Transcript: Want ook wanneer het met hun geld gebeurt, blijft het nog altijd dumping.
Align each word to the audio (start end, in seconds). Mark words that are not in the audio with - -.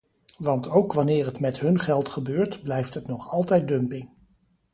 Want 0.37 0.69
ook 0.69 0.93
wanneer 0.93 1.25
het 1.25 1.39
met 1.39 1.59
hun 1.59 1.79
geld 1.79 2.09
gebeurt, 2.09 2.61
blijft 2.63 2.93
het 2.93 3.07
nog 3.07 3.29
altijd 3.29 3.67
dumping. 3.67 4.09